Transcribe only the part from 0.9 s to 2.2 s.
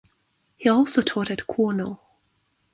taught at Cornell.